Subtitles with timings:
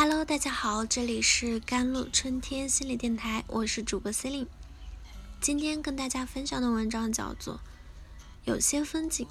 [0.00, 4.48] Hello，大家好，这里是甘露春天心理电台，我是主播 c e l i n e
[5.40, 7.56] 今天跟大家分享的文章叫做
[8.44, 9.26] 《有些风景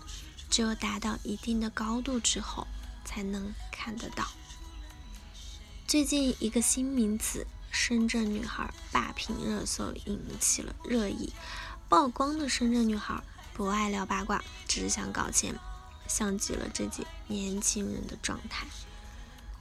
[0.49, 2.67] 只有达到一定的高度之后
[3.05, 4.25] 才能看得到》。
[5.87, 11.31] 最近一个新名词“深圳女孩”霸屏热搜引起了热议，
[11.87, 13.23] 曝光的深圳女孩
[13.53, 15.55] 不爱聊八卦，只想搞钱，
[16.09, 18.67] 像极了这几年轻人的状态。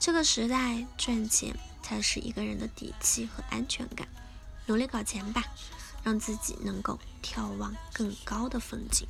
[0.06, 4.06] 这个时代赚钱才是一个人的底气和安全感，
[4.66, 5.42] 努力搞钱吧，
[6.05, 9.09] 让自己能够眺望更高的风景。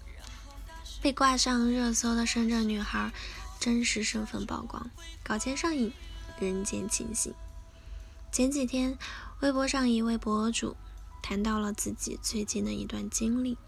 [1.02, 3.12] 被挂上热搜的深圳女孩
[3.60, 4.90] 真实身份曝光，
[5.22, 5.92] 搞钱上瘾，
[6.40, 7.34] 人间清醒。
[8.32, 8.96] 前几天，
[9.40, 10.74] 微博上一位博主
[11.22, 13.58] 谈到了自己最近的一段经历，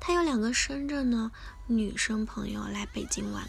[0.00, 1.30] 他有两个深圳的
[1.68, 3.48] 女生朋友来北京玩。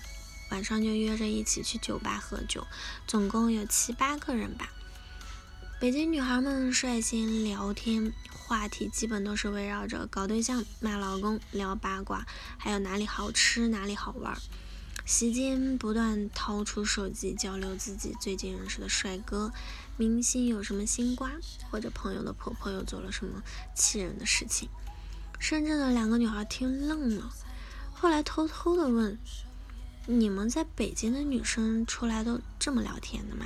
[0.50, 2.66] 晚上就约着一起去酒吧喝酒，
[3.06, 4.72] 总共有七八个人吧。
[5.80, 12.26] 北京女孩们率先聊天，话题基本都是围绕着搞对象、骂老公、聊八卦，
[12.58, 14.36] 还有哪里好吃、哪里好玩。
[15.06, 19.54] 席间不断掏出手机交流自己最近认识的帅哥、
[19.96, 21.32] 明星有什么新瓜，
[21.70, 23.44] 或者朋友的婆婆又做了什么
[23.76, 24.68] 气人的事情。
[25.40, 27.32] 深圳的两个女孩听愣了，
[27.94, 29.18] 后来偷偷的问。
[30.10, 33.46] 你们在北京的女生出来都这么聊天的吗？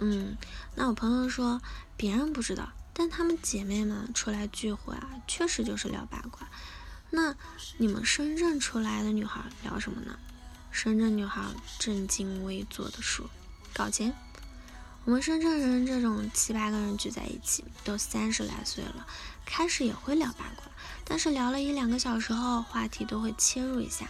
[0.00, 0.36] 嗯，
[0.74, 1.62] 那我朋友说
[1.96, 6.48] 别人不知道，但她们姐妹们出来聚会啊，确实就是聊八卦。
[7.10, 7.36] 那
[7.78, 10.18] 你们深圳出来的女孩聊什么呢？
[10.72, 11.40] 深圳女孩
[11.78, 13.30] 正襟危坐的说
[13.72, 14.12] ：“搞钱。”
[15.06, 19.06] 我们深圳人这种七八个人聚在一起，都三十来岁了，
[19.44, 20.64] 开始也会聊八卦，
[21.04, 24.08] 但是聊了一两个小时后，话题都会切入一下。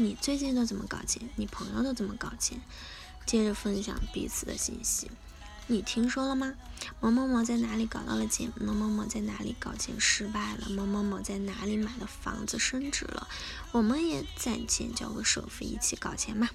[0.00, 1.28] 你最近都怎么搞钱？
[1.34, 2.60] 你朋友都怎么搞钱？
[3.26, 5.10] 接着分享彼此的信息。
[5.66, 6.54] 你听说了吗？
[7.00, 8.52] 某某某在哪里搞到了钱？
[8.60, 10.68] 某某某在哪里搞钱失败了？
[10.68, 13.26] 某某某在哪里买了房子升值了？
[13.72, 16.48] 我们也攒钱交个首付，一起搞钱嘛。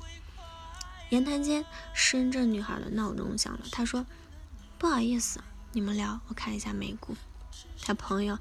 [1.10, 3.66] 言谈间，深圳女孩的闹钟响了。
[3.74, 4.06] 她说
[4.80, 5.42] ：“不好意思，
[5.74, 7.18] 你们聊，我看一下美股。”
[7.84, 8.40] 她朋友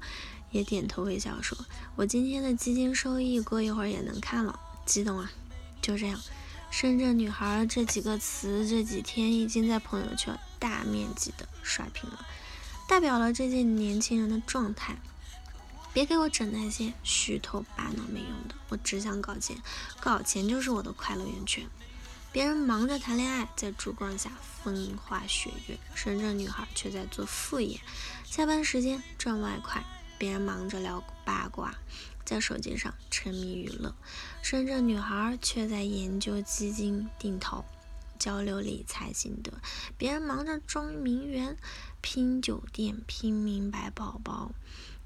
[0.51, 1.57] 也点头微笑说
[1.97, 5.31] ：“我今天的基金收益过一会儿也能看了。”激动啊！
[5.81, 6.19] 就这样，
[6.71, 12.25] 深圳女孩这几个词这几天已经在朋友圈大面积的刷屏了，
[12.87, 14.95] 代表了这届年轻人的状态。
[15.93, 19.55] 别给我整那些虚头巴脑没用的，我只想搞钱，
[19.99, 21.67] 搞钱就是我的快乐源泉。
[22.31, 24.31] 别人忙着谈恋爱，在烛光下
[24.63, 27.79] 风花雪月，深圳女孩却在做副业，
[28.25, 29.83] 下班时间赚外快。
[30.17, 31.75] 别人忙着聊八卦。
[32.25, 33.95] 在手机上沉迷娱乐，
[34.41, 37.65] 深圳女孩却在研究基金定投、
[38.17, 39.51] 交流理财心得。
[39.97, 41.57] 别人忙着装名媛、
[42.01, 44.51] 拼酒店、拼名牌包包，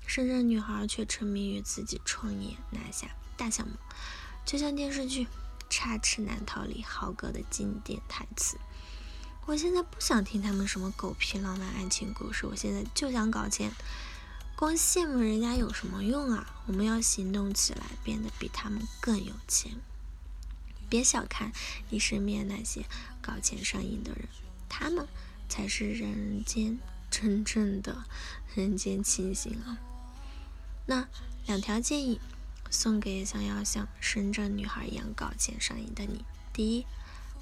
[0.05, 3.73] 深圳女孩却沉迷于自己创业拿下大项目。
[4.45, 5.25] 就像电视剧
[5.69, 8.57] 《插翅难逃》里豪哥的经典台词
[9.45, 13.72] ：“我现在不想听他们什么狗屁浪漫爱情故事，我现在就想搞钱。”
[14.57, 16.63] 光羡慕人家有什么用啊？
[16.66, 19.73] 我们要行动起来，变得比他们更有钱。
[20.90, 21.51] 别小看
[21.91, 22.84] 你身边那些
[23.22, 24.28] 搞钱上瘾的人，
[24.67, 25.07] 他们
[25.47, 26.79] 才是人间
[27.12, 28.06] 真正的
[28.56, 29.78] 人间清醒啊！
[30.88, 31.07] 那
[31.46, 32.19] 两条建议
[32.72, 36.88] 送给想要像深圳女孩一样搞钱上瘾的你：第一，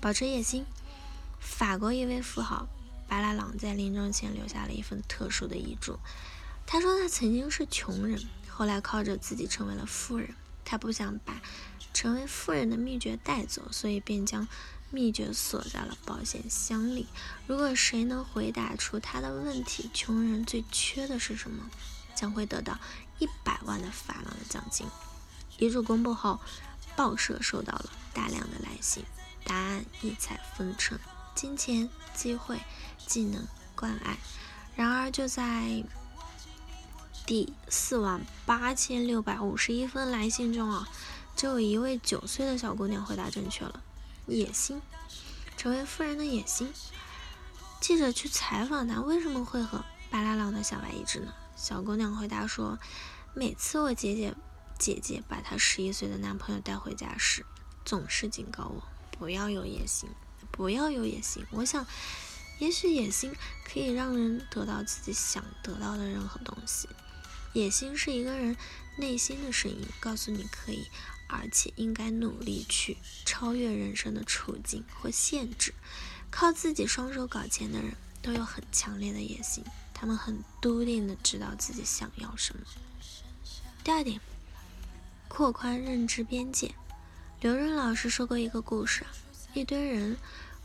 [0.01, 0.65] 保持野心。
[1.39, 2.67] 法国一位富豪
[3.07, 5.97] 巴拉朗在临终前留下了一份特殊的遗嘱。
[6.65, 10.35] 他说他曾经是穷人，后来靠着自己成为了富人。
[10.63, 11.41] 他不想把
[11.93, 14.47] 成为富人的秘诀带走，所以便将
[14.89, 17.07] 秘诀锁在了保险箱里。
[17.45, 21.69] 如果谁能回答出他的问题，穷人最缺的是什么，
[22.15, 22.79] 将会得到
[23.19, 24.87] 一百万的法郎的奖金。
[25.59, 26.39] 遗嘱公布后，
[26.95, 29.05] 报社收到了大量的来信，
[29.43, 30.97] 答案异彩纷呈：
[31.35, 32.59] 金钱、机会、
[33.05, 34.17] 技能、关爱。
[34.75, 35.83] 然而就在
[37.25, 40.87] 第四万八千六百五十一封来信中啊，
[41.35, 43.81] 只有一位九岁的小姑娘回答正确了。
[44.27, 44.79] 野心，
[45.57, 46.71] 成为富人的野心。
[47.81, 51.33] 记者去采访她，为什么会和巴拉朗的小白一致呢？
[51.55, 52.77] 小姑娘回答说
[53.33, 54.35] ：“每次我姐姐
[54.77, 57.43] 姐姐把她十一岁的男朋友带回家时，
[57.83, 58.83] 总是警告我
[59.17, 60.07] 不要有野心，
[60.51, 61.43] 不要有野心。
[61.49, 61.83] 我想，
[62.59, 63.33] 也许野心
[63.63, 66.87] 可以让人得到自己想得到的任何东西。”
[67.55, 68.57] 野心是一个人
[68.97, 70.89] 内心的声音，告诉你可以，
[71.29, 75.73] 而且应该努力去超越人生的处境或限制，
[76.29, 79.63] 靠自己双手搞钱的人都有很强烈的野心，
[79.93, 82.61] 他们很笃定的知道自己想要什么。
[83.85, 84.19] 第二点，
[85.29, 86.75] 扩宽认知边界。
[87.39, 89.05] 刘润老师说过一个故事，
[89.53, 90.17] 一堆人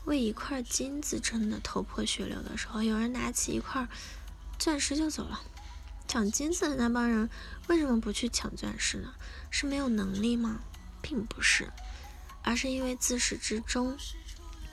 [0.03, 3.87] 为一块金子争得头破血流的时候，有人拿起一块
[4.59, 5.39] 钻石就走了。
[6.11, 7.29] 抢金子的那帮人
[7.69, 9.13] 为什么不去抢钻石呢？
[9.49, 10.59] 是没有能力吗？
[11.01, 11.71] 并不是，
[12.43, 13.97] 而是因为自始至终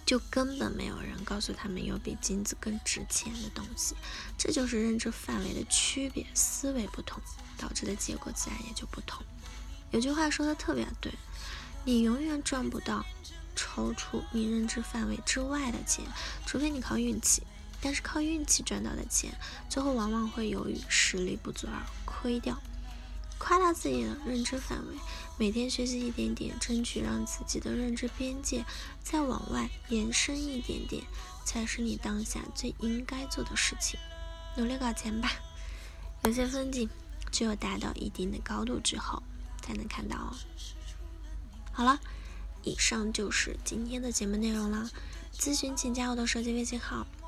[0.05, 3.95] 就根本没有人告诉他们有比金子更值钱的东西。
[4.37, 7.23] 这就是认知范围的区别，思维不同
[7.57, 9.25] 导致的结果自然也就不同。
[9.93, 11.13] 有句话说的特别对，
[11.85, 13.07] 你永远赚不到
[13.55, 16.05] 超出你认知范围之外的钱，
[16.45, 17.45] 除非你靠运气。
[17.81, 19.33] 但是靠运气赚到的钱，
[19.69, 22.59] 最后往往会由于实力不足而亏掉。
[23.39, 24.97] 夸大自己的认知范围，
[25.39, 28.65] 每天学习一点点，争取让自己的认知边界
[29.01, 31.05] 再往外延伸一点点，
[31.45, 33.99] 才是你当下最应该做的事情。
[34.57, 35.31] 努力搞钱吧！
[36.25, 36.91] 有些风景
[37.31, 39.23] 只有达到一定的高度之后
[39.63, 40.35] 才能看到哦。
[41.71, 42.01] 好了，
[42.65, 44.91] 以上就是今天的节目内容了。
[45.33, 47.07] 咨询请加我的手机微信号。